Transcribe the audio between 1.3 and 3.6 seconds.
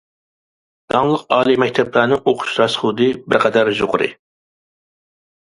ئالىي مەكتەپلەرنىڭ ئوقۇش راسخوتى بىر